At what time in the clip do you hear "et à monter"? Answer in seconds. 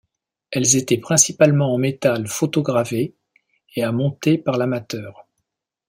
3.75-4.39